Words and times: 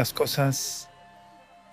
las 0.00 0.14
cosas 0.14 0.88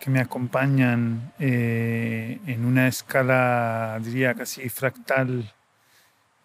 que 0.02 0.10
me 0.10 0.20
acompañan 0.20 1.32
eh, 1.40 2.42
en 2.46 2.66
una 2.66 2.90
escala, 2.90 3.98
diría 4.04 4.36
casi 4.36 4.68
fractal, 4.68 5.54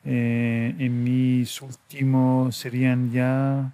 eh, 0.05 0.77
en 0.79 1.03
mis 1.03 1.61
últimos 1.61 2.55
serían 2.55 3.11
ya 3.11 3.73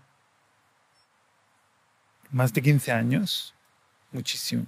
más 2.31 2.55
de 2.55 2.63
15 2.63 2.93
años, 2.93 3.55
muchísimo, 4.11 4.65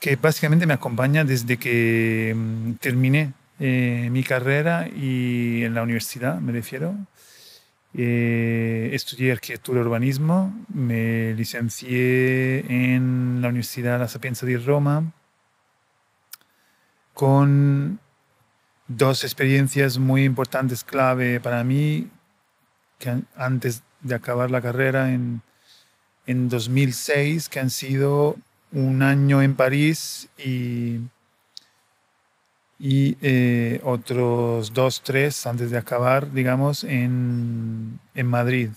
que 0.00 0.16
básicamente 0.16 0.66
me 0.66 0.74
acompaña 0.74 1.22
desde 1.22 1.56
que 1.56 2.34
mm, 2.34 2.72
terminé 2.80 3.32
eh, 3.60 4.08
mi 4.10 4.24
carrera 4.24 4.88
y 4.88 5.62
en 5.62 5.72
la 5.72 5.84
universidad, 5.84 6.40
me 6.40 6.50
refiero, 6.50 6.96
eh, 7.96 8.90
estudié 8.92 9.32
arquitectura 9.32 9.80
y 9.80 9.84
urbanismo, 9.84 10.52
me 10.68 11.32
licencié 11.34 12.64
en 12.68 13.40
la 13.40 13.48
Universidad 13.48 14.00
La 14.00 14.08
Sapienza 14.08 14.46
de 14.46 14.58
Roma 14.58 15.12
con 17.12 18.00
dos 18.88 19.22
experiencias 19.22 19.98
muy 19.98 20.24
importantes, 20.24 20.82
clave 20.82 21.38
para 21.38 21.62
mí, 21.62 22.08
que 22.98 23.22
antes 23.36 23.82
de 24.00 24.14
acabar 24.16 24.50
la 24.50 24.60
carrera 24.60 25.12
en, 25.12 25.42
en 26.26 26.48
2006, 26.48 27.48
que 27.48 27.60
han 27.60 27.70
sido 27.70 28.36
un 28.72 29.02
año 29.02 29.40
en 29.40 29.54
París 29.54 30.28
y 30.36 30.98
y 32.78 33.16
eh, 33.22 33.80
otros 33.84 34.72
dos, 34.72 35.02
tres 35.02 35.46
antes 35.46 35.70
de 35.70 35.78
acabar, 35.78 36.32
digamos, 36.32 36.84
en, 36.84 38.00
en 38.14 38.26
Madrid. 38.26 38.70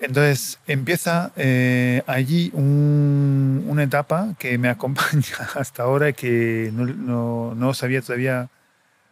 Entonces 0.00 0.58
empieza 0.66 1.30
eh, 1.36 2.02
allí 2.06 2.50
una 2.54 3.82
etapa 3.82 4.34
que 4.38 4.56
me 4.56 4.68
acompaña 4.70 5.36
hasta 5.54 5.82
ahora 5.82 6.08
y 6.08 6.14
que 6.14 6.70
no, 6.72 6.86
no, 6.86 7.54
no, 7.54 7.68
os 7.68 7.82
había 7.82 8.00
todavía 8.00 8.48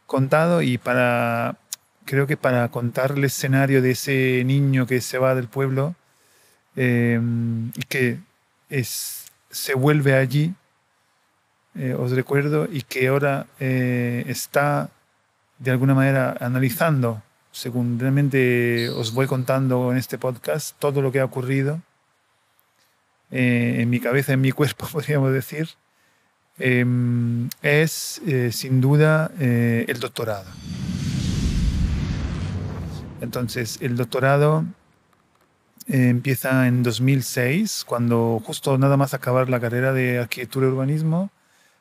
contado 0.06 0.62
y 0.62 0.78
para, 0.78 1.56
creo 2.06 2.26
que 2.26 2.38
para 2.38 2.68
contar 2.68 3.12
el 3.12 3.24
escenario 3.24 3.82
de 3.82 3.90
ese 3.90 4.42
niño 4.46 4.86
que 4.86 5.02
se 5.02 5.18
va 5.18 5.34
del 5.34 5.48
pueblo 5.48 5.94
eh, 6.76 7.20
y 7.74 7.82
que 7.82 8.18
es, 8.70 9.26
se 9.50 9.74
vuelve 9.74 10.14
allí 10.14 10.54
eh, 11.78 11.94
os 11.94 12.10
recuerdo, 12.10 12.66
y 12.68 12.82
que 12.82 13.06
ahora 13.06 13.46
eh, 13.60 14.24
está 14.26 14.90
de 15.60 15.70
alguna 15.70 15.94
manera 15.94 16.36
analizando, 16.40 17.22
según 17.52 18.00
realmente 18.00 18.88
os 18.88 19.12
voy 19.14 19.28
contando 19.28 19.92
en 19.92 19.98
este 19.98 20.18
podcast, 20.18 20.76
todo 20.80 21.02
lo 21.02 21.12
que 21.12 21.20
ha 21.20 21.24
ocurrido 21.24 21.80
eh, 23.30 23.76
en 23.78 23.90
mi 23.90 24.00
cabeza, 24.00 24.32
en 24.32 24.40
mi 24.40 24.50
cuerpo, 24.50 24.88
podríamos 24.92 25.32
decir, 25.32 25.68
em, 26.58 27.48
es 27.62 28.20
sin 28.50 28.80
duda 28.80 29.30
el 29.38 30.00
doctorado. 30.00 30.50
Entonces, 33.20 33.78
el 33.80 33.96
doctorado 33.96 34.64
empieza 35.86 36.66
en 36.66 36.82
2006, 36.82 37.84
cuando 37.86 38.42
justo 38.44 38.76
nada 38.78 38.96
más 38.96 39.14
acabar 39.14 39.48
la 39.48 39.60
carrera 39.60 39.92
de 39.92 40.18
arquitectura 40.18 40.66
y 40.66 40.70
urbanismo, 40.70 41.30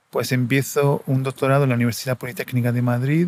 pues 0.09 0.31
empiezo 0.31 1.03
un 1.05 1.23
doctorado 1.23 1.63
en 1.63 1.69
la 1.69 1.75
Universidad 1.75 2.17
Politécnica 2.17 2.71
de 2.71 2.81
Madrid 2.81 3.27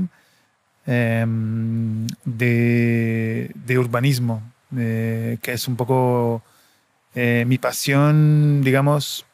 em, 0.85 2.07
de, 2.25 3.77
urbanismo, 3.77 4.41
eh, 4.77 5.37
que 5.41 5.53
es 5.53 5.67
un 5.67 5.75
poco 5.75 6.41
eh, 7.15 7.43
mi 7.47 7.57
pasión, 7.57 8.61
digamos, 8.63 9.25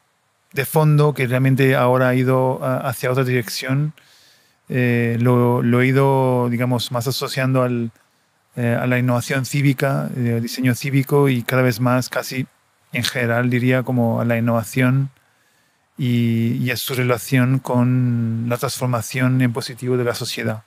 de 0.52 0.64
fondo, 0.64 1.14
que 1.14 1.26
realmente 1.26 1.76
ahora 1.76 2.08
ha 2.08 2.14
ido 2.14 2.60
hacia 2.62 3.10
otra 3.10 3.24
dirección. 3.24 3.92
Eh, 4.68 5.16
lo, 5.20 5.80
he 5.80 5.86
ido, 5.86 6.48
digamos, 6.50 6.90
más 6.92 7.06
asociando 7.06 7.62
al, 7.62 7.92
a 8.56 8.86
la 8.86 8.98
innovación 8.98 9.44
cívica, 9.44 10.10
el 10.16 10.42
diseño 10.42 10.74
cívico 10.74 11.28
y 11.28 11.42
cada 11.42 11.62
vez 11.62 11.78
más, 11.80 12.08
casi 12.08 12.46
en 12.92 13.04
general, 13.04 13.50
diría, 13.50 13.82
como 13.82 14.20
a 14.20 14.24
la 14.24 14.38
innovación 14.38 15.10
y, 15.98 16.70
a 16.70 16.76
su 16.76 16.94
relación 16.94 17.58
con 17.58 18.46
la 18.48 18.58
transformación 18.58 19.40
en 19.40 19.52
positivo 19.52 19.96
de 19.96 20.04
la 20.04 20.14
sociedad. 20.14 20.64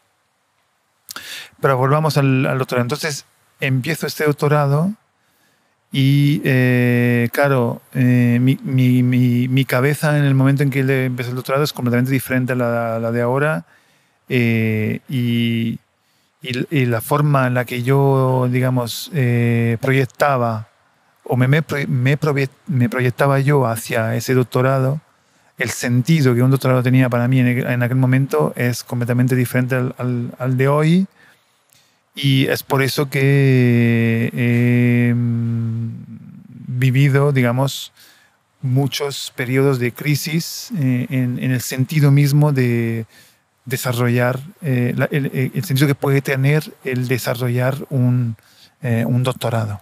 Pero 1.61 1.77
volvamos 1.77 2.17
al, 2.17 2.43
doctorado. 2.57 2.83
Entonces, 2.83 3.25
empiezo 3.59 4.07
este 4.07 4.25
doctorado 4.25 4.93
y, 5.91 6.41
eh, 6.43 7.29
claro, 7.31 7.81
eh, 7.93 8.39
mi, 8.41 8.57
mi, 8.63 9.47
mi, 9.47 9.65
cabeza 9.65 10.17
en 10.17 10.25
el 10.25 10.35
momento 10.35 10.63
en 10.63 10.69
que 10.69 10.81
empecé 11.05 11.29
el 11.29 11.35
doctorado 11.35 11.63
es 11.63 11.73
completamente 11.73 12.11
diferente 12.11 12.53
a 12.53 12.55
la, 12.55 13.11
de 13.11 13.21
ahora. 13.21 13.65
Eh, 14.29 14.99
y, 15.09 15.79
y, 16.41 16.85
la 16.85 17.01
forma 17.01 17.47
en 17.47 17.55
la 17.55 17.65
que 17.65 17.83
yo, 17.83 18.47
digamos, 18.51 19.11
proyectaba 19.81 20.69
o 21.23 21.37
me, 21.37 21.47
me, 21.47 21.63
me, 21.87 22.17
proyectaba 22.89 23.39
yo 23.39 23.67
hacia 23.67 24.15
ese 24.15 24.33
doctorado 24.33 25.01
el 25.59 25.69
sentido 25.69 26.33
que 26.33 26.41
un 26.41 26.51
doctorado 26.51 26.81
tenía 26.81 27.09
para 27.09 27.27
mí 27.27 27.41
en, 27.41 27.83
aquel 27.83 27.97
momento 27.97 28.53
es 28.55 28.81
completamente 28.83 29.35
diferente 29.35 29.75
al, 29.75 30.57
de 30.57 30.67
hoy. 30.69 31.07
Y 32.15 32.47
es 32.47 32.63
por 32.63 32.81
eso 32.81 33.09
que 33.09 34.31
he 34.33 35.13
mm, 35.13 35.89
vivido, 36.79 37.33
digamos, 37.33 37.91
muchos 38.61 39.33
periodos 39.35 39.79
de 39.79 39.91
crisis 39.91 40.71
eh, 40.77 41.07
en, 41.09 41.39
el 41.39 41.61
sentido 41.61 42.09
mismo 42.09 42.53
de 42.53 43.05
desarrollar, 43.65 44.39
eh, 44.61 44.95
el, 45.11 45.63
sentido 45.65 45.87
que 45.87 45.95
puede 45.95 46.21
tener 46.21 46.73
el 46.85 47.09
desarrollar 47.09 47.85
un, 47.89 48.37
eh, 48.81 49.03
un 49.05 49.23
doctorado. 49.23 49.81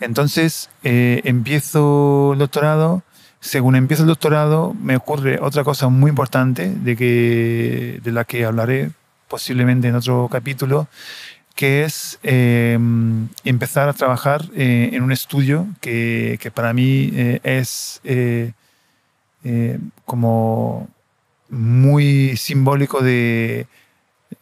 Entonces, 0.00 0.70
empiezo 0.82 2.32
el 2.32 2.40
doctorado 2.40 3.04
según 3.42 3.74
empiezo 3.74 4.04
el 4.04 4.08
doctorado, 4.08 4.72
me 4.80 4.96
ocurre 4.96 5.40
otra 5.40 5.64
cosa 5.64 5.88
muy 5.88 6.10
importante 6.10 6.72
de, 6.72 6.96
que, 6.96 8.00
de 8.02 8.12
la 8.12 8.24
que 8.24 8.44
hablaré 8.44 8.92
posiblemente 9.26 9.88
en 9.88 9.96
otro 9.96 10.28
capítulo, 10.30 10.86
que 11.56 11.82
es 11.82 12.20
em, 12.22 13.28
empezar 13.44 13.88
a 13.88 13.94
trabajar 13.94 14.44
eh, 14.54 14.90
en 14.92 15.02
un 15.02 15.10
estudio 15.10 15.66
que, 15.80 16.38
que 16.40 16.52
para 16.52 16.72
mí 16.72 17.10
eh, 17.14 17.40
es 17.42 18.00
eh, 18.04 18.52
como 20.04 20.88
muy 21.50 22.36
simbólico 22.36 23.02
de 23.02 23.66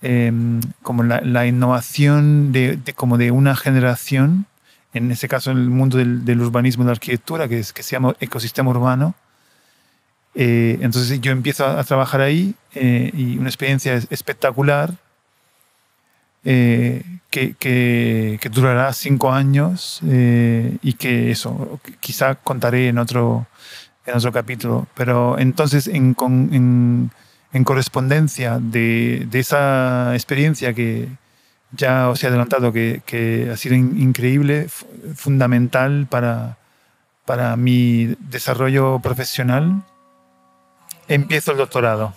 em, 0.03 0.61
como 0.83 1.05
la, 1.05 1.23
la 1.23 1.47
innovación 1.47 2.53
de, 2.53 2.79
como 2.95 3.17
de 3.17 3.31
una 3.31 3.57
generación 3.57 4.45
en 4.93 5.11
ese 5.11 5.29
caso 5.29 5.51
en 5.51 5.59
el 5.59 5.71
mundo 5.71 5.99
del, 5.99 6.41
urbanismo 6.41 6.83
y 6.83 6.87
la 6.87 6.93
arquitectura, 6.93 7.49
que, 7.49 7.61
es, 7.61 7.73
que 7.73 7.83
se 7.83 7.93
llama 7.93 8.15
ecosistema 8.21 8.71
urbano. 8.71 9.15
Eh, 10.35 10.79
entonces 10.81 11.21
yo 11.21 11.33
empiezo 11.33 11.67
a, 11.67 11.83
trabajar 11.85 12.21
ahí 12.21 12.55
eh, 12.75 13.11
y 13.15 13.39
una 13.39 13.49
experiencia 13.49 13.95
espectacular 14.11 14.95
eh, 16.45 17.03
que, 17.31 17.55
que, 17.55 18.39
durará 18.51 18.93
cinco 18.93 19.33
años 19.33 20.01
y 20.03 20.93
que 20.95 21.31
eso 21.31 21.81
quizá 22.01 22.35
contaré 22.37 22.89
en 22.89 22.99
otro, 22.99 23.47
en 24.07 24.17
otro 24.17 24.33
capítulo. 24.33 24.89
Pero 24.95 25.39
entonces 25.39 25.87
en, 25.87 26.17
en, 26.21 27.11
en 27.53 27.65
correspondencia 27.65 28.59
de, 28.61 29.27
de, 29.31 29.39
esa 29.39 30.15
experiencia 30.15 30.73
que, 30.75 31.09
ya 31.73 32.09
os 32.09 32.23
he 32.23 32.27
adelantado 32.27 32.73
que, 32.73 33.49
ha 33.53 33.57
sido 33.57 33.75
increíble, 33.75 34.69
fundamental 35.15 36.07
para, 36.09 36.57
para 37.25 37.57
mi 37.57 38.17
desarrollo 38.19 38.99
profesional. 39.01 39.83
Empiezo 41.09 41.53
el 41.53 41.59
doctorado. 41.59 42.13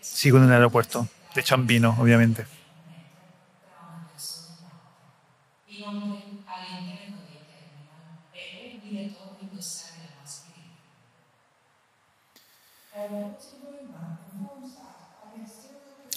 Sigo 0.00 0.38
en 0.38 0.44
el 0.44 0.52
aeropuerto, 0.52 1.06
de 1.34 1.42
Champino, 1.42 1.96
obviamente. 1.98 2.58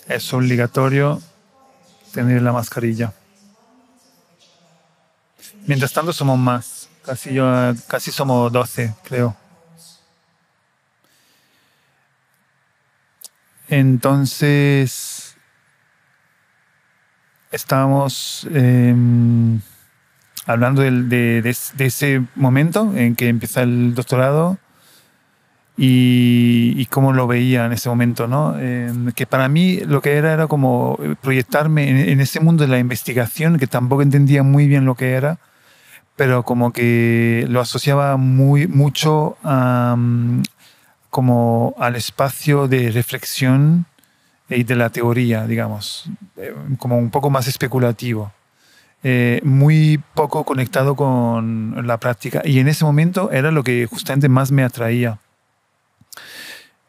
Es 0.08 0.34
obligatorio 0.34 1.22
tener 2.14 2.42
la 2.42 2.52
mascarilla. 2.52 3.14
Mientras 5.68 5.94
tanto 5.94 6.12
somos 6.12 6.38
más, 6.38 6.90
casi, 7.06 7.34
yo, 7.34 7.46
casi 7.88 8.12
somos 8.12 8.52
12, 8.52 8.94
creo. 9.04 9.36
Entonces, 13.70 15.38
estábamos 17.52 18.48
em, 18.52 19.62
hablando 20.46 20.82
de, 20.82 21.56
ese 21.78 22.26
momento 22.36 22.92
en 22.96 23.16
que 23.16 23.30
empieza 23.30 23.62
el 23.62 23.94
doctorado 23.96 24.58
y, 25.84 26.86
cómo 26.92 27.12
lo 27.12 27.26
veía 27.26 27.66
en 27.66 27.72
ese 27.72 27.90
momento, 27.90 28.28
¿no? 28.28 28.56
Em, 28.60 29.12
que 29.14 29.26
para 29.26 29.50
mí 29.50 29.80
lo 29.80 30.00
que 30.02 30.14
era 30.14 30.32
era 30.34 30.46
como 30.46 31.00
proyectarme 31.22 32.12
en, 32.12 32.20
ese 32.20 32.40
mundo 32.40 32.64
de 32.64 32.70
la 32.70 32.78
investigación, 32.78 33.58
que 33.58 33.66
tampoco 33.66 34.04
entendía 34.04 34.44
muy 34.44 34.68
bien 34.68 34.86
lo 34.86 34.94
que 34.94 35.14
era, 35.14 35.40
pero 36.16 36.44
como 36.44 36.72
que 36.72 37.48
lo 37.50 37.62
asociaba 37.62 38.18
muy, 38.18 38.68
mucho 38.68 39.38
a, 39.44 39.98
como 41.10 41.74
al 41.80 41.96
espacio 41.96 42.68
de 42.68 42.92
reflexión 42.92 43.88
y 44.50 44.64
de 44.64 44.76
la 44.76 44.92
teoría, 44.92 45.48
digamos, 45.48 46.12
eh, 46.38 46.54
como 46.78 47.00
un 47.00 47.10
poco 47.10 47.32
más 47.32 47.48
especulativo, 47.48 48.32
eh, 49.04 49.42
muy 49.44 50.00
poco 50.14 50.44
conectado 50.44 50.96
con 50.96 51.88
la 51.88 51.98
práctica. 51.98 52.44
Y 52.46 52.60
en 52.60 52.68
ese 52.68 52.86
momento 52.86 53.32
era 53.32 53.50
lo 53.50 53.64
que 53.64 53.88
justamente 53.88 54.30
más 54.30 54.52
me 54.52 54.64
atraía. 54.64 55.18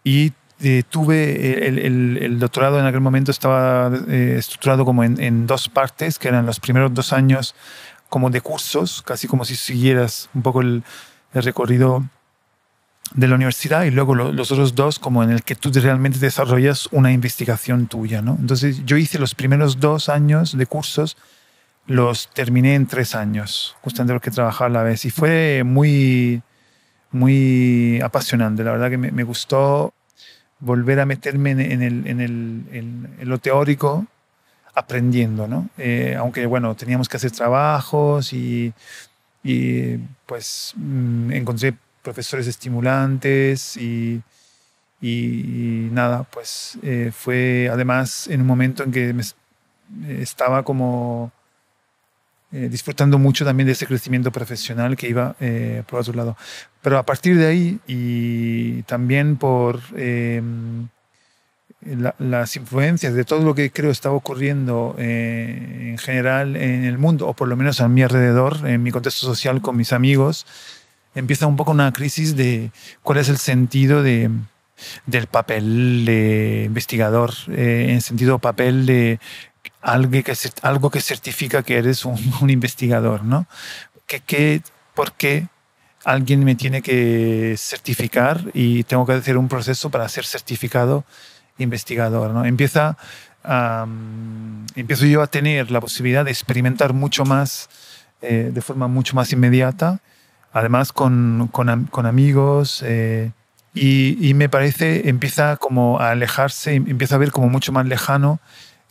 Y 0.05 0.33
eh, 0.61 0.83
tuve 0.89 1.67
el, 1.67 2.39
doctorado 2.39 2.79
en 2.79 2.87
aquel 2.87 3.01
momento 3.01 3.31
estaba 3.31 3.91
estructurado 4.09 4.85
como 4.85 5.05
en, 5.05 5.21
en, 5.21 5.47
dos 5.47 5.69
partes, 5.69 6.19
que 6.19 6.29
eran 6.29 6.47
los 6.47 6.61
primeros 6.61 6.95
dos 6.95 7.13
años 7.13 7.55
como 8.09 8.31
de 8.31 8.41
cursos, 8.41 9.03
casi 9.03 9.27
como 9.27 9.45
si 9.45 9.57
siguieras 9.57 10.29
un 10.35 10.43
poco 10.43 10.61
el, 10.61 10.85
el 11.35 11.43
recorrido 11.43 12.05
de 13.15 13.29
la 13.29 13.35
universidad 13.35 13.85
y 13.85 13.91
luego 13.91 14.15
los 14.15 14.53
otros 14.53 14.75
dos 14.75 14.99
como 14.99 15.23
en 15.23 15.31
el 15.31 15.43
que 15.43 15.55
tú 15.55 15.71
realmente 15.75 16.19
desarrollas 16.19 16.89
una 16.93 17.13
investigación 17.13 17.87
tuya, 17.87 18.23
¿no? 18.23 18.37
Entonces 18.41 18.85
yo 18.87 18.97
hice 18.97 19.19
los 19.19 19.35
primeros 19.35 19.81
dos 19.81 20.09
años 20.09 20.57
de 20.57 20.67
cursos, 20.67 21.17
los 21.87 22.29
terminé 22.33 22.75
en 22.75 22.87
tres 22.87 23.15
años, 23.15 23.77
justamente 23.83 24.15
porque 24.15 24.31
trabajaba 24.31 24.67
a 24.67 24.73
la 24.73 24.83
vez 24.83 25.05
y 25.05 25.11
fue 25.11 25.63
muy, 25.65 26.43
muy 27.13 28.01
apasionante, 28.03 28.65
la 28.65 28.73
verdad 28.73 28.91
que 28.91 28.99
me, 28.99 29.23
gustó 29.23 29.93
volver 30.61 31.01
a 31.01 31.07
meterme 31.07 31.53
en, 31.53 31.83
el, 31.83 32.07
en, 32.07 32.21
el, 32.21 33.29
lo 33.29 33.39
teórico 33.39 34.07
aprendiendo, 34.75 35.47
¿no? 35.47 35.69
Eh, 35.77 36.17
aunque 36.19 36.47
bueno, 36.47 36.75
teníamos 36.75 37.09
que 37.09 37.19
hacer 37.19 37.31
trabajos 37.31 38.33
y, 38.33 38.73
y 39.45 39.99
pues 40.27 40.73
mm, 40.77 41.33
encontré 41.33 41.75
profesores 42.03 42.47
estimulantes 42.47 43.77
y, 43.77 44.23
y, 45.01 45.89
nada, 45.93 46.25
pues 46.25 46.79
eh, 46.83 47.11
fue 47.15 47.69
además 47.71 48.29
en 48.29 48.41
un 48.41 48.47
momento 48.47 48.83
en 48.85 48.93
que 48.93 49.13
me, 49.13 49.23
estaba 50.09 50.63
como 50.63 51.33
eh, 52.53 52.69
disfrutando 52.71 53.19
mucho 53.19 53.45
también 53.45 53.67
de 53.67 53.73
ese 53.73 53.87
crecimiento 53.87 54.31
profesional 54.31 54.97
que 54.97 55.09
iba 55.09 55.37
eh, 55.41 55.83
por 55.89 56.01
otro 56.01 56.13
lado. 56.15 56.37
Pero 56.83 56.99
a 56.99 57.05
partir 57.05 57.37
de 57.37 57.47
ahí 57.47 57.81
y 57.87 58.83
también 58.83 59.37
por 59.37 59.81
em, 59.97 60.89
las 62.19 62.55
influencias 62.57 63.15
de 63.15 63.25
todo 63.25 63.43
lo 63.43 63.55
que 63.55 63.71
creo 63.71 63.91
estaba 63.91 64.15
ocurriendo 64.15 64.95
en 64.99 65.99
general 65.99 66.55
en 66.55 66.85
el 66.85 66.97
mundo, 66.97 67.27
o 67.27 67.35
por 67.35 67.49
lo 67.49 67.57
menos 67.57 67.81
a 67.81 67.89
mi 67.89 68.03
alrededor, 68.03 68.69
en 68.69 68.83
mi 68.83 68.93
contexto 68.93 69.27
social 69.27 69.61
con 69.61 69.77
mis 69.77 69.93
amigos, 69.93 70.47
empieza 71.15 71.47
un 71.47 71.57
poco 71.57 71.73
una 71.73 71.93
crisis 71.93 72.37
de 72.37 72.71
cuál 73.03 73.19
es 73.19 73.29
el 73.29 73.39
sentido 73.39 74.03
de, 74.03 74.31
del 75.07 75.27
papel 75.27 76.05
de 76.05 76.65
investigador, 76.67 77.33
eh, 77.49 77.89
en 77.91 78.01
sentido 78.01 78.39
papel 78.39 78.87
de 78.87 79.21
algo 79.81 80.11
que, 80.11 80.35
algo 80.63 80.91
que 80.91 81.01
certifica 81.01 81.63
que 81.63 81.79
eres 81.79 82.05
un, 82.05 82.19
investigador, 82.49 83.25
¿no? 83.25 83.47
¿Qué, 84.07 84.63
por 84.95 85.13
qué 85.13 85.49
alguien 86.05 86.45
me 86.45 86.55
tiene 86.55 86.83
que 86.83 87.55
certificar 87.57 88.45
y 88.55 88.85
tengo 88.85 89.07
que 89.07 89.13
hacer 89.13 89.39
un 89.39 89.49
proceso 89.49 89.91
para 89.91 90.09
ser 90.09 90.25
certificado 90.25 91.05
investigador, 91.59 92.33
¿no? 92.33 92.45
Empieza, 92.45 92.97
empiezo 94.75 95.07
yo 95.07 95.23
a 95.23 95.27
tener 95.27 95.71
la 95.71 95.81
posibilidad 95.81 96.25
de 96.25 96.31
experimentar 96.31 96.93
mucho 96.93 97.25
más, 97.25 97.69
eh, 98.21 98.51
de 98.53 98.61
forma 98.61 98.89
mucho 98.89 99.15
más 99.15 99.33
inmediata, 99.33 100.01
además 100.53 100.93
con, 100.93 101.49
con, 101.53 102.07
amigos. 102.07 102.83
Eh, 102.85 103.31
y, 103.75 104.35
me 104.35 104.49
parece, 104.49 105.09
empieza 105.09 105.57
como 105.57 105.99
a 106.01 106.11
alejarse, 106.11 106.75
empieza 106.75 107.15
a 107.15 107.19
ver 107.19 107.31
como 107.31 107.49
mucho 107.49 107.73
más 107.73 107.87
lejano 107.87 108.41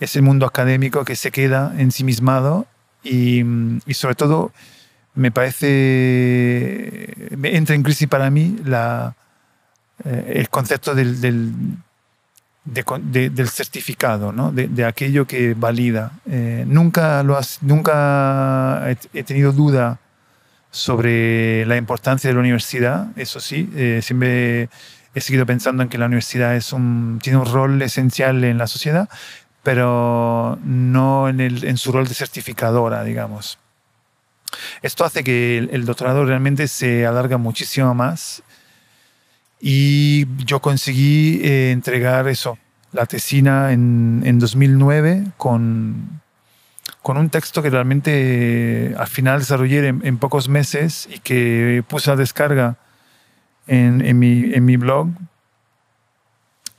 ese 0.02 0.22
mundo 0.22 0.46
académico 0.46 1.06
que 1.06 1.16
se 1.16 1.32
queda 1.32 1.74
ensimismado 1.78 2.68
y, 3.04 3.44
y 3.86 3.94
sobre 3.94 4.16
todo 4.16 4.52
me 5.14 5.32
parece, 5.32 7.16
me 7.38 7.56
entra 7.56 7.76
en 7.76 7.84
crisis 7.84 8.08
para 8.08 8.30
mí 8.30 8.58
la, 8.66 9.16
eh, 10.06 10.34
el 10.38 10.50
concepto 10.50 10.96
del, 10.96 11.22
del, 11.22 11.54
certificado, 13.50 14.32
¿no? 14.32 14.52
de, 14.52 14.86
aquello 14.86 15.28
que 15.28 15.54
valida. 15.54 16.14
Eh, 16.30 16.64
nunca, 16.68 17.24
lo 17.24 17.38
has, 17.38 17.62
nunca 17.62 18.90
he 19.14 19.24
tenido 19.24 19.52
duda 19.52 20.00
sobre 20.72 21.66
la 21.66 21.76
importancia 21.76 22.30
de 22.30 22.34
la 22.34 22.40
universidad, 22.40 23.08
eso 23.18 23.42
sí, 23.42 23.70
eh, 23.76 24.00
siempre 24.02 24.70
he 25.14 25.20
seguido 25.20 25.46
pensando 25.46 25.84
en 25.84 25.90
que 25.90 25.98
la 25.98 26.06
universidad 26.06 26.56
es 26.56 26.72
un, 26.72 27.20
tiene 27.22 27.38
un 27.38 27.46
rol 27.46 27.82
esencial 27.82 28.42
en 28.46 28.58
la 28.58 28.68
sociedad, 28.68 29.10
pero 29.64 30.58
no 30.64 31.30
en, 31.30 31.40
el, 31.40 31.64
en 31.64 31.78
su 31.78 31.92
rol 31.92 32.08
de 32.08 32.14
certificadora, 32.14 33.04
digamos. 33.04 33.58
Esto 34.82 35.06
hace 35.06 35.24
que 35.24 35.58
el, 35.58 35.86
doctorado 35.86 36.26
realmente 36.26 36.68
se 36.68 37.06
alarga 37.06 37.38
muchísimo 37.38 37.94
más 37.94 38.44
y 39.60 40.26
yo 40.44 40.60
conseguí 40.60 41.40
eh, 41.44 41.72
entregar 41.72 42.28
eso, 42.28 42.58
la 42.92 43.06
tesina 43.06 43.72
en, 43.72 44.24
en 44.26 44.40
2009 44.40 45.28
con 45.38 46.22
con 47.02 47.18
un 47.18 47.30
texto 47.30 47.62
que 47.62 47.70
realmente 47.70 48.94
al 48.98 49.08
final 49.08 49.40
desarrollé 49.40 49.88
en, 49.88 50.18
pocos 50.18 50.50
meses 50.50 51.10
y 51.12 51.20
que 51.20 51.84
puse 51.88 52.12
a 52.12 52.16
descarga 52.16 52.78
en, 53.68 54.06
en, 54.06 54.20
mi, 54.20 54.54
en 54.54 54.66
mi, 54.66 54.78
blog 54.78 55.08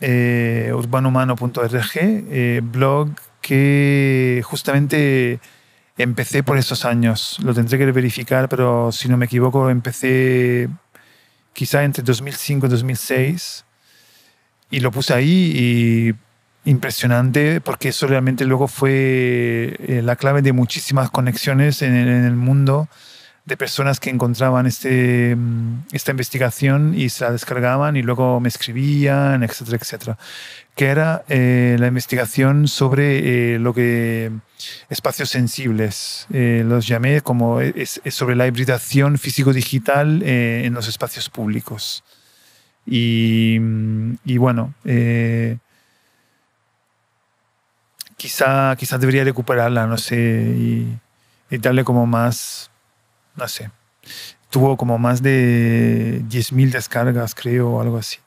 eh, 0.03 0.73
urbanomano.org, 0.75 1.91
eh, 1.95 2.61
blog 2.63 3.11
que 3.41 4.43
justamente 4.45 5.41
empecé 5.97 6.43
por 6.43 6.59
esos 6.59 6.85
años. 6.85 7.39
Lo 7.43 7.55
tendré 7.55 7.79
que 7.79 7.91
verificar, 7.93 8.49
pero 8.49 8.93
si 8.93 9.09
no 9.09 9.17
me 9.17 9.27
equivoco, 9.27 9.71
empecé 9.71 10.69
quizá 11.53 11.85
entre 11.85 12.03
2005 12.03 12.67
y 12.67 12.69
2006 12.69 13.65
y 14.71 14.81
lo 14.81 14.91
puse 14.91 15.15
ahí 15.15 16.15
impresionante 16.65 17.61
porque 17.61 17.89
eso 17.89 18.07
realmente 18.07 18.45
luego 18.45 18.69
fue 18.69 19.77
eh, 19.81 20.01
la 20.03 20.17
clave 20.17 20.43
de 20.43 20.53
muchísimas 20.53 21.11
conexiones 21.11 21.83
en 21.83 21.95
el, 21.95 22.37
mundo 22.37 22.89
de 23.45 23.57
personas 23.57 23.99
que 23.99 24.11
encontraban 24.11 24.67
este, 24.67 25.35
mm, 25.37 25.87
esta 25.93 26.13
investigación 26.13 26.95
y 26.97 27.09
se 27.09 27.25
la 27.25 27.33
descargaban 27.33 27.97
y 27.97 28.03
luego 28.03 28.41
me 28.41 28.49
escribían, 28.49 29.43
etcétera, 29.43 29.79
etcétera. 29.81 30.19
Que 30.77 30.87
era 30.87 31.25
eh, 31.29 31.77
la 31.79 31.89
investigación 31.89 32.69
sobre 32.69 33.55
eh, 33.55 33.59
lo 33.59 33.75
que 33.75 34.31
espacios 34.89 35.29
sensibles, 35.31 36.27
los 36.31 36.87
llamé 36.87 37.21
como 37.21 37.61
es, 37.61 38.01
sobre 38.11 38.37
la 38.37 38.47
hibridación 38.47 39.19
físico-digital 39.19 40.23
en 40.23 40.73
los 40.73 40.89
espacios 40.89 41.29
públicos. 41.29 42.05
Y, 42.87 43.59
mm, 43.61 44.17
bueno, 44.39 44.75
quizá, 48.23 48.77
quizá 48.77 48.99
debería 48.99 49.25
recuperarla, 49.25 49.87
no 49.89 49.99
sé, 49.99 50.17
y, 50.17 50.99
darle 51.59 51.85
como 51.85 52.07
más, 52.07 52.71
no 53.37 53.49
sé. 53.49 53.71
Tuvo 54.51 54.77
como 54.77 54.99
más 54.99 55.23
de 55.23 56.23
10.000 56.29 56.71
descargas, 56.71 57.35
creo, 57.35 57.71
o 57.71 57.81
algo 57.81 57.97
así. 57.99 58.19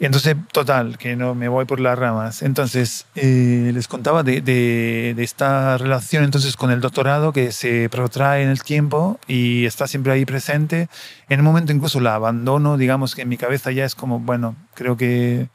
entonces, 0.00 0.36
total, 0.52 0.96
que 0.96 1.16
no 1.16 1.34
me 1.34 1.48
voy 1.48 1.64
por 1.66 1.80
las 1.80 1.98
ramas. 1.98 2.42
Entonces, 2.42 3.06
eh, 3.14 3.70
les 3.74 3.88
contaba 3.88 4.22
de, 4.22 5.14
esta 5.18 5.76
relación 5.76 6.24
entonces 6.24 6.56
con 6.56 6.70
el 6.70 6.80
doctorado 6.80 7.32
que 7.32 7.52
se 7.52 7.88
protrae 7.90 8.42
en 8.44 8.48
el 8.50 8.62
tiempo 8.62 9.18
y 9.26 9.66
está 9.66 9.86
siempre 9.86 10.12
ahí 10.12 10.24
presente. 10.24 10.88
En 11.28 11.40
un 11.40 11.46
momento 11.46 11.72
incluso 11.72 12.00
la 12.00 12.14
abandono, 12.14 12.78
digamos 12.78 13.14
que 13.14 13.22
en 13.22 13.28
mi 13.28 13.36
cabeza 13.36 13.72
ya 13.72 13.84
es 13.84 13.94
como, 13.94 14.20
bueno, 14.20 14.56
creo 14.74 14.96
que, 14.96 15.48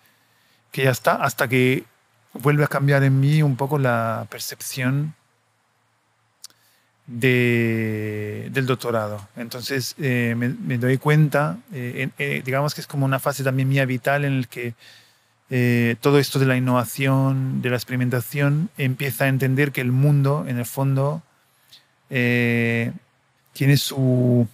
que 0.71 0.83
ya 0.83 0.91
está, 0.91 1.15
hasta 1.15 1.47
que 1.47 1.85
vuelve 2.33 2.63
a 2.63 2.67
cambiar 2.67 3.03
en 3.03 3.19
mí 3.19 3.41
un 3.43 3.55
poco 3.55 3.79
la 3.79 4.27
percepción 4.29 5.15
de, 7.07 8.49
del 8.51 8.65
doctorado. 8.65 9.27
Entonces 9.35 9.95
eh, 9.99 10.35
me, 10.37 10.77
doy 10.77 10.97
cuenta, 10.97 11.57
eh, 11.73 12.09
eh, 12.17 12.41
digamos 12.45 12.73
que 12.73 12.81
es 12.81 12.87
como 12.87 13.05
una 13.05 13.19
fase 13.19 13.43
también 13.43 13.69
mía 13.69 13.85
vital 13.85 14.25
en 14.25 14.33
el 14.33 14.47
que 14.47 14.73
todo 16.01 16.17
esto 16.17 16.39
de 16.39 16.47
la 16.47 16.57
innovación, 16.57 17.61
de 17.61 17.69
la 17.69 17.75
experimentación, 17.75 18.71
empieza 18.79 19.25
a 19.25 19.27
entender 19.27 19.71
que 19.71 19.81
el 19.81 19.91
mundo, 19.91 20.45
en 20.47 20.57
el 20.57 20.65
fondo, 20.65 21.21
tiene 22.09 23.77
su, 23.77 24.47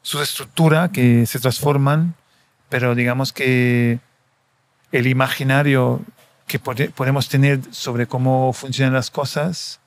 su 0.00 0.22
estructura, 0.22 0.90
que 0.90 1.26
se 1.26 1.38
transforman, 1.38 2.14
pero 2.70 2.94
digamos 2.94 3.34
que 3.34 3.98
el 4.90 5.06
imaginario 5.06 6.00
que 6.46 6.58
podemos 6.58 7.28
tener 7.28 7.60
sobre 7.70 8.06
cómo 8.06 8.54
funcionan 8.54 8.94
las 8.94 9.10
cosas 9.10 9.80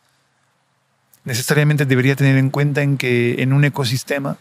necesariamente 1.28 1.86
debería 1.86 2.16
tener 2.16 2.38
en 2.38 2.50
cuenta 2.50 2.82
en 2.82 2.98
que 2.98 3.42
en 3.44 3.52
un 3.52 3.66
ecosistema 3.66 4.38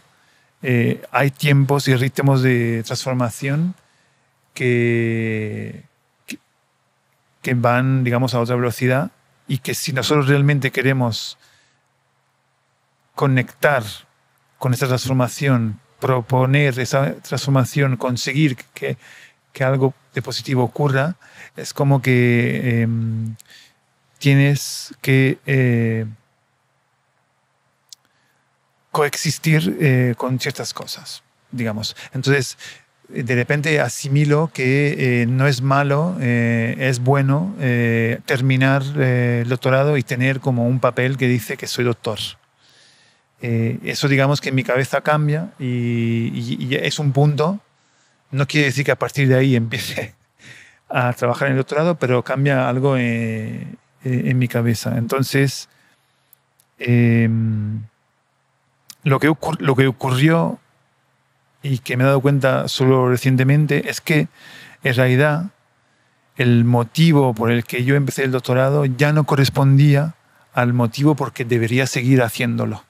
eh, 0.63 1.03
hay 1.11 1.31
tiempos 1.31 1.89
y 1.89 1.95
ritmos 1.95 2.41
de 2.41 2.81
transformación 2.85 3.75
que, 4.53 5.83
que, 7.41 7.53
van, 7.53 8.05
digamos, 8.05 8.33
a 8.33 8.39
otra 8.39 8.55
velocidad 8.55 9.11
y 9.49 9.57
que 9.57 9.73
si 9.75 9.91
nosotros 9.91 10.29
realmente 10.29 10.71
queremos 10.71 11.37
conectar 13.15 13.83
con 14.57 14.73
esa 14.73 14.87
transformación, 14.87 15.81
proponer 15.99 16.79
esa 16.79 17.15
transformación, 17.15 17.97
conseguir 17.97 18.55
que, 18.73 18.97
que 19.51 19.63
algo 19.65 19.93
de 20.13 20.21
positivo 20.21 20.63
ocurra, 20.63 21.17
es 21.57 21.73
como 21.73 22.01
que 22.01 22.81
em, 22.81 23.35
tienes 24.19 24.95
que 25.01 25.37
eh, 25.45 26.05
coexistir 28.97 29.77
eh, 29.79 30.15
con 30.17 30.39
ciertas 30.39 30.73
cosas, 30.73 31.21
digamos. 31.51 31.95
Entonces, 32.15 32.57
de 33.09 33.35
repente 33.35 33.79
asimilo 33.79 34.49
que 34.51 35.21
eh, 35.21 35.25
no 35.27 35.45
es 35.45 35.61
malo, 35.61 36.17
eh, 36.19 36.75
es 36.79 36.97
bueno 36.97 37.53
terminar 38.25 38.81
el 38.99 39.47
doctorado 39.47 39.97
y 39.97 40.01
tener 40.01 40.39
como 40.39 40.67
un 40.67 40.79
papel 40.79 41.15
que 41.15 41.27
dice 41.27 41.57
que 41.57 41.67
soy 41.67 41.85
doctor. 41.85 42.17
eso 43.39 44.07
digamos 44.07 44.41
que 44.41 44.49
en 44.49 44.55
mi 44.55 44.63
cabeza 44.63 45.01
cambia 45.01 45.51
y, 45.59 46.75
es 46.75 46.97
un 46.97 47.11
punto. 47.11 47.59
No 48.31 48.47
quiere 48.47 48.65
decir 48.65 48.83
que 48.83 48.93
a 48.93 48.99
partir 48.99 49.27
de 49.27 49.35
ahí 49.35 49.55
empiece 49.63 50.15
a 50.89 51.13
trabajar 51.13 51.49
en 51.49 51.51
el 51.51 51.59
doctorado, 51.59 51.99
pero 51.99 52.23
cambia 52.23 52.67
algo 52.67 52.97
en, 52.97 53.77
mi 54.03 54.47
cabeza. 54.47 54.97
Entonces, 54.97 55.69
em, 56.79 57.83
lo 59.07 59.19
que, 59.19 59.31
lo 59.59 59.75
que 59.75 59.87
ocurrió 59.87 60.59
y 61.63 61.79
que 61.79 61.95
me 61.95 62.03
he 62.03 62.07
dado 62.07 62.19
cuenta 62.19 62.67
solo 62.67 63.09
recientemente 63.09 63.89
es 63.89 64.01
que 64.01 64.27
en 64.83 64.93
realidad 64.93 65.45
el 66.35 66.65
motivo 66.65 67.33
por 67.33 67.49
el 67.49 67.63
que 67.63 67.85
yo 67.85 67.95
empecé 67.95 68.25
el 68.25 68.31
doctorado 68.31 68.85
ya 68.85 69.13
no 69.13 69.23
correspondía 69.23 70.15
al 70.53 70.73
motivo 70.73 71.15
por 71.15 71.31
que 71.31 71.45
debería 71.45 71.87
seguir 71.87 72.21
haciéndolo. 72.21 72.83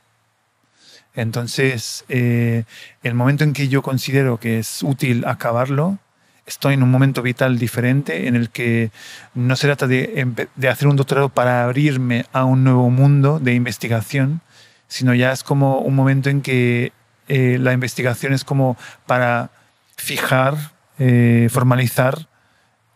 Entonces, 1.14 2.04
eh, 2.10 2.64
el 3.04 3.14
momento 3.14 3.44
en 3.44 3.54
que 3.54 3.68
yo 3.68 3.84
considero 3.84 4.40
que 4.40 4.60
es 4.60 4.82
útil 4.82 5.24
acabarlo, 5.26 6.00
estoy 6.48 6.74
en 6.74 6.84
un 6.84 6.90
momento 6.90 7.22
vital 7.22 7.60
diferente 7.60 8.28
en 8.28 8.36
el 8.36 8.50
que 8.50 8.90
no 9.36 9.56
se 9.56 9.68
trata 9.68 9.86
de, 9.86 10.48
de 10.56 10.68
hacer 10.68 10.88
un 10.88 10.96
doctorado 10.96 11.30
para 11.30 11.64
abrirme 11.64 12.26
a 12.34 12.44
un 12.44 12.64
nuevo 12.64 12.90
mundo 12.90 13.40
de 13.40 13.54
investigación, 13.54 14.42
sino 14.88 15.14
ya 15.14 15.32
es 15.32 15.44
como 15.44 15.80
un 15.80 15.96
momento 15.96 16.30
en 16.30 16.42
que 16.42 16.92
eh, 17.28 17.58
la 17.60 17.74
investigación 17.74 18.34
es 18.34 18.44
como 18.44 18.78
para 19.06 19.50
fijar, 19.96 20.56
eh, 21.00 21.50
formalizar 21.52 22.28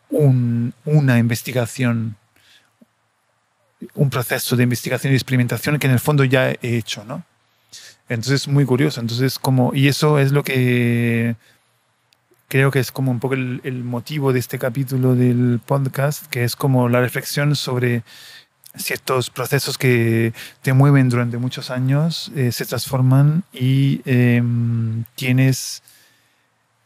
una 0.10 1.18
investigación, 1.18 2.18
un 3.96 4.10
proceso 4.10 4.56
de 4.56 4.64
investigación 4.64 5.14
y 5.14 5.16
experimentación 5.16 5.80
que 5.80 5.88
en 5.88 5.94
el 5.94 6.00
fondo 6.00 6.24
ya 6.26 6.52
he 6.52 6.78
hecho, 6.78 7.06
¿no? 7.06 7.24
Entonces 8.10 8.42
es 8.42 8.48
muy 8.50 8.66
curioso. 8.66 9.00
Entonces, 9.00 9.40
como, 9.40 9.74
y 9.74 9.88
eso 9.88 10.20
es 10.20 10.34
lo 10.34 10.44
que 10.44 11.36
creo 12.50 12.70
que 12.70 12.80
es 12.80 12.92
como 12.92 13.10
un 13.10 13.22
poco 13.22 13.36
el, 13.36 13.62
el 13.64 13.86
motivo 13.86 14.34
de 14.34 14.40
este 14.40 14.60
capítulo 14.60 15.16
del 15.16 15.62
podcast, 15.66 16.26
que 16.28 16.44
es 16.44 16.58
como 16.58 16.90
la 16.90 17.00
reflexión 17.00 17.56
sobre 17.56 18.04
ciertos 18.76 19.30
procesos 19.30 19.78
que 19.78 20.34
te 20.62 20.74
mueven 20.74 21.10
durante 21.10 21.38
muchos 21.38 21.70
años 21.72 22.32
eh, 22.36 22.52
se 22.52 22.66
transforman 22.66 23.44
y 23.52 24.02
em, 24.06 25.04
tienes 25.16 25.84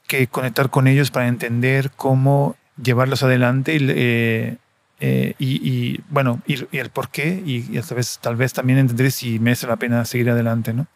que 0.07 0.27
conectar 0.27 0.69
con 0.69 0.87
ellos 0.87 1.11
para 1.11 1.27
entender 1.27 1.91
cómo 1.95 2.55
llevarlos 2.81 3.23
adelante 3.23 3.75
y, 3.75 3.87
eh, 3.89 4.57
eh, 4.99 5.99
bueno, 6.09 6.41
y, 6.47 6.77
el 6.77 6.89
por 6.89 7.09
qué 7.09 7.41
y, 7.45 7.61
tal, 7.81 7.97
vez, 7.97 8.19
tal 8.21 8.35
vez 8.35 8.53
también 8.53 8.79
entender 8.79 9.11
si 9.11 9.39
merece 9.39 9.67
la 9.67 9.75
pena 9.75 10.05
seguir 10.05 10.29
adelante, 10.29 10.73
¿no? 10.73 10.87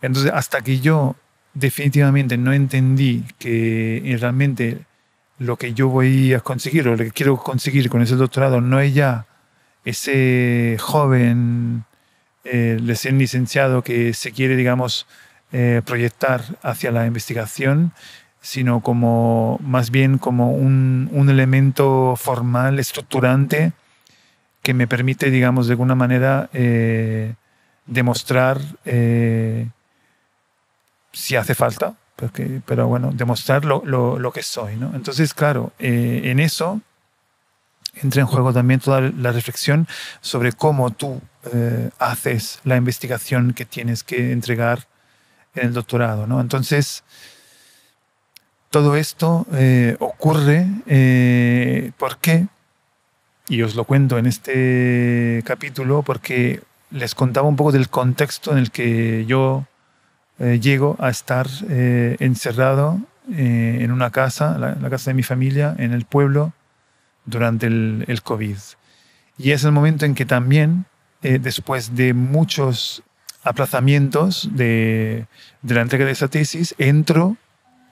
Entonces, 0.00 0.32
hasta 0.34 0.62
que 0.62 0.80
yo 0.80 1.14
definitivamente 1.54 2.36
no 2.36 2.52
entendí 2.52 3.24
que 3.38 4.16
realmente 4.18 4.84
lo 5.38 5.56
que 5.56 5.74
yo 5.74 5.88
voy 5.88 6.34
a 6.34 6.40
conseguir 6.40 6.88
o 6.88 6.92
lo 6.92 6.98
que 6.98 7.10
quiero 7.10 7.36
conseguir 7.36 7.88
con 7.88 8.02
ese 8.02 8.16
doctorado 8.16 8.60
no 8.60 8.80
es 8.80 8.94
ya 8.94 9.26
ese 9.84 10.76
joven 10.80 11.84
eh, 12.44 12.76
licenciado 12.80 13.82
que 13.82 14.14
se 14.14 14.32
quiere, 14.32 14.56
digamos, 14.56 15.06
eh, 15.52 15.82
proyectar 15.84 16.42
hacia 16.62 16.90
la 16.90 17.06
investigación, 17.06 17.92
sino 18.40 18.80
como 18.80 19.58
más 19.62 19.90
bien 19.90 20.18
como 20.18 20.52
un, 20.52 21.08
un, 21.12 21.30
elemento 21.30 22.14
formal, 22.16 22.78
estructurante, 22.78 23.72
que 24.62 24.74
me 24.74 24.86
permite, 24.86 25.30
digamos, 25.30 25.66
de 25.66 25.72
alguna 25.74 25.94
manera 25.94 26.48
eh, 26.52 27.34
demostrar 27.86 28.60
si 31.12 31.36
hace 31.36 31.54
falta, 31.54 31.94
pero 32.64 32.86
bueno, 32.88 33.10
demostrar 33.12 33.64
lo, 33.64 33.82
lo, 33.84 34.18
lo 34.18 34.32
que 34.32 34.42
soy. 34.42 34.76
¿no? 34.76 34.92
Entonces, 34.94 35.34
claro, 35.34 35.72
en 35.78 36.40
eso 36.40 36.80
entra 37.94 38.20
en 38.20 38.26
juego 38.26 38.52
también 38.52 38.80
toda 38.80 39.00
la 39.00 39.32
reflexión 39.32 39.86
sobre 40.20 40.52
cómo 40.52 40.90
tú 40.90 41.20
eh, 41.52 41.90
haces 41.98 42.60
la 42.64 42.76
investigación 42.76 43.52
que 43.52 43.64
tienes 43.64 44.02
que 44.02 44.32
entregar 44.32 44.86
en 45.54 45.66
el 45.66 45.74
doctorado. 45.74 46.26
¿no? 46.26 46.40
Entonces, 46.40 47.04
todo 48.70 48.96
esto 48.96 49.46
eh, 49.52 49.96
ocurre 49.98 50.66
eh, 50.86 51.92
porque, 51.98 52.46
y 53.48 53.62
os 53.62 53.74
lo 53.74 53.84
cuento 53.84 54.18
en 54.18 54.26
este 54.26 55.42
capítulo, 55.44 56.02
porque 56.02 56.62
les 56.90 57.14
contaba 57.14 57.48
un 57.48 57.56
poco 57.56 57.72
del 57.72 57.88
contexto 57.88 58.52
en 58.52 58.58
el 58.58 58.70
que 58.70 59.24
yo 59.26 59.66
llego 60.38 60.96
a 60.98 61.08
estar 61.08 61.46
encerrado 61.68 63.00
en 63.30 63.92
una 63.92 64.10
casa, 64.10 64.58
la 64.58 64.90
casa 64.90 65.10
de 65.10 65.14
mi 65.14 65.22
familia, 65.22 65.76
en 65.78 65.92
el 65.92 66.04
pueblo, 66.04 66.52
durante 67.24 67.66
el, 67.66 68.04
el 68.08 68.22
COVID. 68.22 68.56
Y 69.38 69.50
es 69.50 69.64
el 69.64 69.72
momento 69.72 70.04
en 70.04 70.14
que 70.14 70.24
también, 70.24 70.86
eh, 71.22 71.38
después 71.40 71.94
de 71.96 72.14
muchos 72.14 73.02
aplazamientos 73.42 74.48
de, 74.52 75.26
de, 75.62 75.74
la 75.74 75.80
entrega 75.80 76.04
de 76.04 76.12
esa 76.12 76.28
tesis, 76.28 76.74
entro 76.78 77.36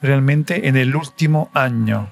realmente 0.01 0.69
en 0.69 0.77
el 0.77 0.95
último 0.95 1.51
año. 1.55 2.11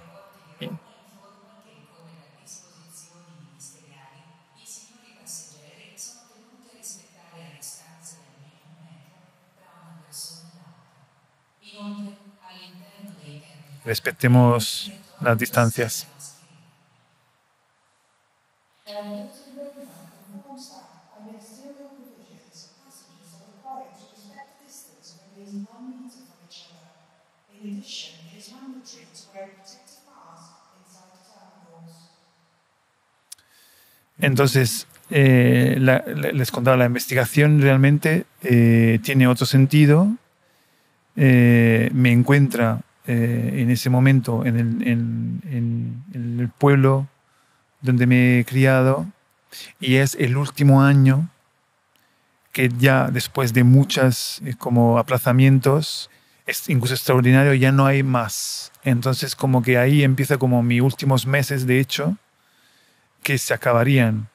Respetemos 13.84 14.92
las 15.22 15.38
distancias. 15.38 16.06
Entonces, 34.20 34.86
eh, 35.10 35.76
les 36.32 36.50
contaba, 36.50 36.76
la 36.76 36.86
investigación 36.86 37.60
realmente 37.62 38.24
eh, 38.42 38.98
tiene 39.02 39.26
otro 39.26 39.46
sentido. 39.46 40.08
Eh, 41.16 41.90
me 41.92 42.12
encuentra 42.12 42.82
en 43.06 43.70
ese 43.70 43.88
momento 43.88 44.44
en 44.44 45.40
el, 46.12 46.50
pueblo 46.58 47.08
donde 47.80 48.06
me 48.06 48.40
he 48.40 48.44
criado 48.44 49.06
y 49.80 49.96
es 49.96 50.14
el 50.16 50.36
último 50.36 50.82
año 50.82 51.28
que 52.52 52.70
ya 52.78 53.08
después 53.10 53.52
de 53.52 53.62
muchas 53.62 54.40
como 54.58 54.98
aplazamientos, 54.98 56.10
es 56.46 56.68
incluso 56.68 56.94
extraordinario, 56.94 57.54
ya 57.54 57.72
no 57.72 57.86
hay 57.86 58.02
más. 58.02 58.72
Entonces 58.82 59.36
como 59.36 59.62
que 59.62 59.78
ahí 59.78 60.02
empieza 60.02 60.38
como 60.38 60.62
mis 60.62 60.80
últimos 60.80 61.26
meses, 61.26 61.66
de 61.66 61.78
hecho, 61.78 62.16
que 63.22 63.38
se 63.38 63.54
acabarían 63.54 64.28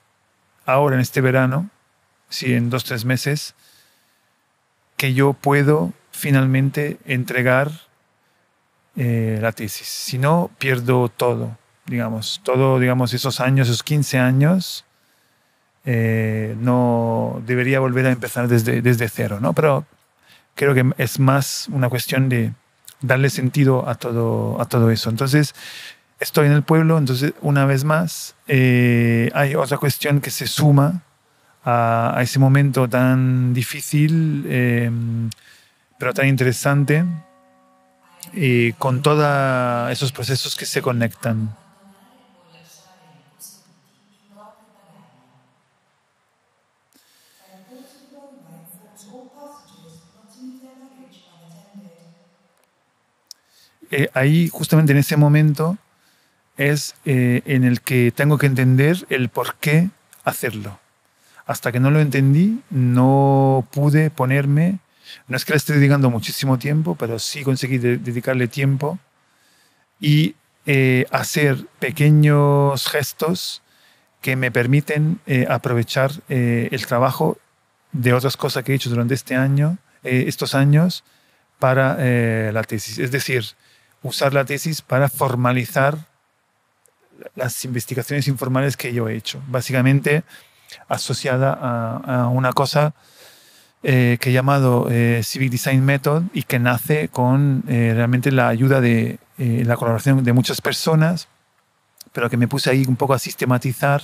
ahora 0.66 0.96
en 0.96 1.02
este 1.02 1.22
verano, 1.22 1.70
si 2.30 2.54
en 2.54 2.70
dos, 2.70 2.84
tres 2.84 3.04
meses, 3.04 3.56
que 4.96 5.14
yo 5.14 5.34
puedo 5.34 5.92
finalmente 6.12 7.00
entregar 7.06 7.72
eh, 8.96 9.40
la 9.42 9.52
tesis. 9.52 9.88
Si 9.88 10.18
no, 10.18 10.52
pierdo 10.60 11.10
todo, 11.10 11.58
digamos, 11.86 12.42
todo, 12.44 12.80
digamos, 12.80 13.14
esos 13.14 13.40
años, 13.40 13.68
esos 13.68 13.84
15 13.84 14.20
años, 14.20 14.86
eh, 15.86 16.56
no 16.60 17.42
debería 17.46 17.80
volver 17.80 18.06
a 18.06 18.12
empezar 18.12 18.48
desde, 18.48 18.82
desde 18.82 19.10
cero, 19.10 19.40
¿no? 19.42 19.54
Pero 19.54 19.86
creo 20.56 20.74
que 20.74 20.92
es 20.98 21.20
más 21.20 21.68
una 21.72 21.90
cuestión 21.90 22.30
de 22.30 22.54
darle 23.02 23.30
sentido 23.30 23.88
a 23.88 23.96
todo, 23.96 24.60
a 24.62 24.66
todo 24.66 24.90
eso. 24.92 25.10
Entonces, 25.10 25.54
estoy 26.20 26.48
en 26.48 26.54
el 26.54 26.64
pueblo, 26.64 26.98
entonces 26.98 27.34
una 27.42 27.66
vez 27.66 27.84
más 27.84 28.36
eh, 28.48 29.30
hay 29.34 29.56
otra 29.56 29.78
cuestión 29.78 30.22
que 30.22 30.32
se 30.32 30.48
suma 30.48 31.04
a, 31.66 32.18
ese 32.22 32.40
momento 32.40 32.88
tan 32.88 33.54
difícil, 33.54 34.46
em, 34.50 35.30
pero 35.98 36.14
tan 36.14 36.28
interesante, 36.28 37.06
y 38.34 38.74
con 38.74 39.02
todos 39.02 39.92
esos 39.92 40.12
procesos 40.12 40.56
que 40.56 40.66
se 40.66 40.82
conectan. 40.82 41.56
Eh, 53.96 54.10
ahí, 54.16 54.50
justamente 54.52 54.92
en 54.92 54.98
ese 54.98 55.18
momento, 55.18 55.78
es 56.58 56.96
eh, 57.06 57.44
en 57.46 57.64
el 57.64 57.82
que 57.82 58.12
tengo 58.12 58.40
que 58.40 58.48
entender 58.48 59.06
el 59.10 59.30
por 59.30 59.54
qué 59.58 59.92
hacerlo. 60.24 60.80
Hasta 61.46 61.72
que 61.72 61.80
no 61.80 61.92
lo 61.92 62.00
entendí, 62.00 62.64
no 62.72 63.68
pude 63.72 64.10
ponerme, 64.10 64.80
no 65.28 65.38
es 65.38 65.46
que 65.46 65.54
le 65.54 65.58
esté 65.58 65.74
dedicando 65.74 66.10
muchísimo 66.10 66.58
tiempo, 66.58 66.96
pero 66.96 67.20
sí 67.20 67.44
conseguí 67.44 67.78
dedicarle 67.78 68.48
tiempo 68.48 68.98
y 70.00 70.34
eh, 70.66 71.06
hacer 71.12 71.68
pequeños 71.78 72.88
gestos 72.88 73.62
que 74.22 74.36
me 74.36 74.50
permiten 74.50 75.20
eh, 75.28 75.46
aprovechar 75.48 76.12
el 76.30 76.86
trabajo 76.88 77.38
de 77.92 78.14
otras 78.14 78.38
cosas 78.38 78.64
que 78.64 78.72
he 78.72 78.76
hecho 78.76 78.90
durante 78.90 79.14
este 79.14 79.36
año, 79.36 79.78
estos 80.02 80.56
años 80.56 81.04
para 81.60 82.52
la 82.52 82.64
tesis. 82.64 82.98
Es 82.98 83.12
decir, 83.12 83.44
usar 84.04 84.34
la 84.34 84.46
tesis 84.46 84.82
para 84.82 85.10
formalizar 85.10 85.98
las 87.36 87.64
investigaciones 87.66 88.28
informales 88.28 88.78
que 88.78 88.94
yo 88.94 89.08
he 89.08 89.16
hecho, 89.16 89.42
básicamente 89.48 90.24
asociada 90.88 91.54
a, 91.54 92.28
una 92.28 92.54
cosa 92.54 92.94
eh, 93.84 94.18
que 94.20 94.30
he 94.30 94.34
llamado 94.34 94.88
eh, 94.90 95.22
Civic 95.24 95.52
Design 95.52 95.84
Method 95.84 96.24
y 96.34 96.44
que 96.44 96.60
nace 96.60 97.10
con 97.10 97.64
eh, 97.68 97.94
realmente 97.96 98.32
la 98.32 98.48
ayuda 98.48 98.82
de 98.82 99.20
la 99.38 99.76
colaboración 99.76 100.24
de 100.24 100.32
muchas 100.32 100.62
personas, 100.62 101.28
pero 102.14 102.30
que 102.30 102.38
me 102.38 102.48
puse 102.48 102.70
ahí 102.70 102.86
un 102.88 102.96
poco 102.96 103.14
a 103.14 103.20
sistematizar 103.20 104.04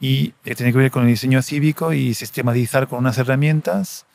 y 0.00 0.28
tiene 0.42 0.72
que 0.72 0.78
ver 0.78 0.90
con 0.90 1.02
el 1.02 1.08
diseño 1.08 1.42
cívico 1.42 1.92
y 1.92 2.14
sistematizar 2.14 2.88
con 2.88 3.00
unas 3.00 3.18
herramientas. 3.18 4.06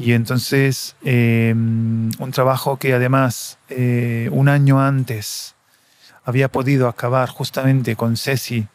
Y 0.00 0.14
entonces 0.14 0.96
un 1.02 2.30
trabajo 2.32 2.78
que 2.78 2.94
además 2.94 3.58
un 3.68 4.48
año 4.48 4.80
antes 4.80 5.54
había 6.24 6.48
podido 6.48 6.88
acabar 6.88 7.28
justamente 7.28 7.96
con 7.96 8.16
Ceci, 8.16 8.66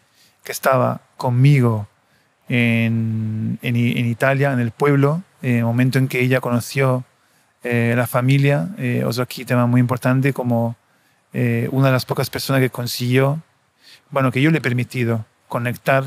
que 0.44 0.52
estaba 0.52 1.02
conmigo 1.18 1.88
en, 2.48 3.60
en, 3.62 3.76
Italia, 3.76 4.54
en 4.54 4.60
el 4.60 4.72
pueblo, 4.72 5.24
en 5.42 5.58
el 5.58 5.64
momento 5.64 5.98
en 5.98 6.08
que 6.08 6.22
ella 6.22 6.42
conoció 6.42 7.04
eh, 7.64 7.94
la 7.96 8.08
familia. 8.08 8.70
Eh, 8.78 9.04
otro 9.06 9.24
aquí 9.24 9.46
tema 9.46 9.66
muy 9.66 9.82
importante, 9.82 10.34
como 10.34 10.76
eh, 11.34 11.68
una 11.72 11.88
de 11.88 11.94
las 11.94 12.06
pocas 12.06 12.30
personas 12.30 12.62
que 12.62 12.70
consiguió, 12.70 13.42
bueno, 14.12 14.32
que 14.32 14.42
yo 14.42 14.52
le 14.52 14.60
he 14.60 14.62
permitido 14.62 15.26
conectar 15.48 16.06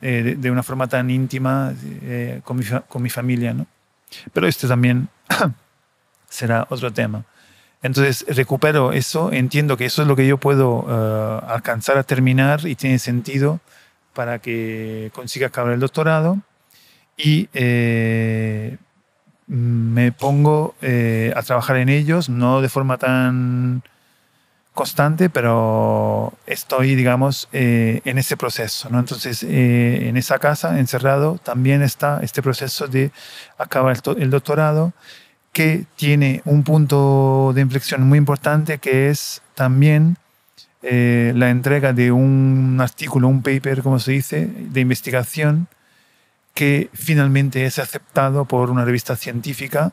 de, 0.00 0.36
de, 0.36 0.50
una 0.50 0.62
forma 0.62 0.86
tan 0.86 1.10
íntima 1.10 1.74
con 2.44 2.58
mi, 2.58 2.64
con, 2.86 3.02
mi, 3.02 3.10
familia, 3.10 3.54
¿no? 3.54 3.66
Pero 4.32 4.46
este 4.46 4.68
también 4.68 5.08
será 6.28 6.66
otro 6.70 6.92
tema. 6.92 7.24
Entonces 7.82 8.24
recupero 8.28 8.92
eso, 8.92 9.32
entiendo 9.32 9.76
que 9.76 9.84
eso 9.84 10.02
es 10.02 10.08
lo 10.08 10.16
que 10.16 10.26
yo 10.26 10.38
puedo 10.38 10.86
eh, 10.88 11.40
alcanzar 11.48 11.98
a 11.98 12.02
terminar 12.02 12.66
y 12.66 12.74
tiene 12.74 12.98
sentido 12.98 13.60
para 14.14 14.38
que 14.38 15.10
consiga 15.14 15.48
acabar 15.48 15.72
el 15.72 15.80
doctorado 15.80 16.40
y 17.16 17.48
eh, 17.52 18.76
me 19.46 20.12
pongo 20.12 20.74
eh, 20.82 21.32
a 21.36 21.42
trabajar 21.42 21.76
en 21.76 21.88
ellos, 21.88 22.28
no 22.28 22.60
de 22.60 22.68
forma 22.68 22.98
tan 22.98 23.82
constante, 24.76 25.28
pero 25.28 26.32
estoy, 26.46 26.94
digamos, 26.94 27.48
en 27.50 28.18
ese 28.18 28.36
proceso. 28.36 28.88
¿no? 28.90 29.00
Entonces, 29.00 29.42
en 29.42 30.16
esa 30.16 30.38
casa, 30.38 30.78
encerrado, 30.78 31.40
también 31.42 31.82
está 31.82 32.20
este 32.22 32.42
proceso 32.42 32.86
de 32.86 33.10
acabar 33.58 33.96
el 34.16 34.30
doctorado 34.30 34.92
que 35.56 35.86
tiene 35.96 36.42
un 36.44 36.64
punto 36.64 37.52
de 37.54 37.62
inflexión 37.62 38.02
muy 38.02 38.18
importante 38.18 38.76
que 38.76 39.08
es 39.08 39.40
también 39.54 40.18
eh, 40.82 41.32
la 41.34 41.48
entrega 41.48 41.94
de 41.94 42.12
un 42.12 42.76
artículo, 42.78 43.26
un 43.26 43.40
paper, 43.42 43.82
como 43.82 43.98
se 43.98 44.12
dice, 44.12 44.46
de 44.46 44.80
investigación 44.82 45.66
que 46.56 46.90
finalmente 46.92 47.66
es 47.66 47.78
aceptado 47.78 48.46
por 48.46 48.70
una 48.70 48.84
revista 48.84 49.14
científica 49.14 49.92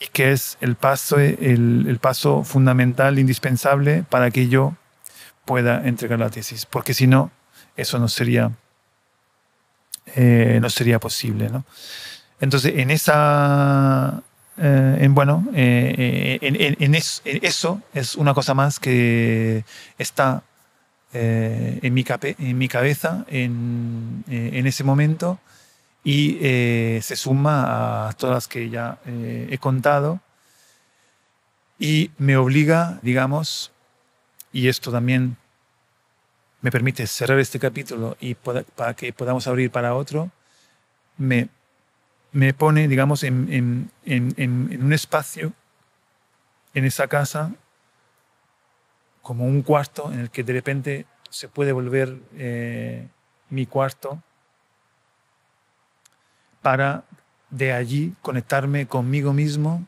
y 0.00 0.06
que 0.06 0.32
es 0.32 0.56
el 0.62 0.76
paso, 0.76 1.18
el, 1.18 1.98
paso 2.00 2.44
fundamental, 2.44 3.18
indispensable 3.18 4.04
para 4.08 4.30
que 4.30 4.48
yo 4.48 4.76
pueda 5.44 5.86
entregar 5.86 6.18
la 6.18 6.30
tesis, 6.30 6.64
porque 6.64 6.94
si 6.94 7.06
no, 7.06 7.30
eso 7.76 7.98
no 7.98 8.08
sería, 8.08 8.52
eh, 10.14 10.58
no 10.62 10.70
sería 10.70 10.98
posible. 10.98 11.50
¿no? 11.50 11.66
Entonces, 12.40 12.72
en 12.76 12.90
esa 12.90 14.22
eh, 14.56 14.98
en, 15.00 15.14
bueno, 15.14 15.46
eh, 15.52 16.38
eh, 16.40 16.76
en, 16.78 16.94
eso 16.94 17.82
es 17.92 18.14
una 18.14 18.34
cosa 18.34 18.54
más 18.54 18.78
que 18.78 19.64
está 19.98 20.44
en, 21.12 21.94
mi 21.94 22.04
en 22.20 22.58
mi 22.58 22.68
cabeza 22.68 23.24
en, 23.28 24.24
ese 24.28 24.84
momento 24.84 25.40
y 26.04 26.38
se 27.02 27.16
suma 27.16 28.08
a 28.08 28.12
todas 28.12 28.34
las 28.34 28.48
que 28.48 28.68
ya 28.68 28.98
he 29.06 29.58
contado. 29.58 30.20
Y 31.78 32.10
me 32.18 32.36
obliga, 32.36 33.00
digamos, 33.02 33.72
y 34.52 34.68
esto 34.68 34.92
también 34.92 35.36
me 36.60 36.70
permite 36.70 37.06
cerrar 37.06 37.38
este 37.40 37.58
capítulo 37.58 38.16
y 38.20 38.34
para 38.34 38.94
que 38.94 39.12
podamos 39.12 39.46
abrir 39.46 39.70
para 39.70 39.94
otro, 39.94 40.30
me 41.16 41.48
me 42.34 42.52
pone, 42.52 42.88
digamos, 42.88 43.22
en, 43.22 43.90
un 44.04 44.92
espacio, 44.92 45.52
en 46.74 46.84
esa 46.84 47.06
casa, 47.06 47.54
como 49.22 49.46
un 49.46 49.62
cuarto 49.62 50.12
en 50.12 50.18
el 50.18 50.30
que 50.30 50.42
de 50.42 50.52
repente 50.52 51.06
se 51.30 51.48
puede 51.48 51.70
volver 51.70 52.18
eh, 52.36 53.06
mi 53.50 53.66
cuarto 53.66 54.20
para 56.64 57.04
de 57.50 57.74
allí 57.74 58.14
conectarme 58.22 58.86
conmigo 58.86 59.34
mismo 59.34 59.86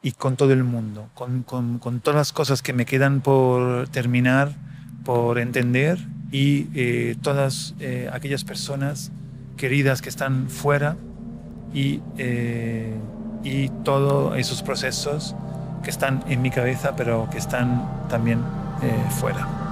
y 0.00 0.12
con 0.12 0.36
todo 0.36 0.54
el 0.54 0.64
mundo, 0.64 1.10
con, 1.14 1.44
todas 2.00 2.16
las 2.16 2.32
cosas 2.32 2.62
que 2.62 2.72
me 2.72 2.86
quedan 2.86 3.20
por 3.20 3.88
terminar, 3.90 4.56
por 5.04 5.38
entender 5.38 5.98
y 6.32 6.68
eh, 6.74 7.14
todas 7.20 7.74
eh, 7.78 8.08
aquellas 8.10 8.42
personas 8.42 9.12
queridas 9.58 10.00
que 10.00 10.08
están 10.08 10.48
fuera 10.48 10.96
y, 11.74 12.00
eh, 12.16 12.96
y 13.44 13.68
todos 13.84 14.38
esos 14.38 14.62
procesos 14.62 15.36
que 15.82 15.90
están 15.90 16.24
en 16.26 16.40
mi 16.40 16.50
cabeza, 16.50 16.96
pero 16.96 17.28
que 17.30 17.36
están 17.36 18.08
también 18.08 18.38
eh, 18.82 19.10
fuera. 19.10 19.67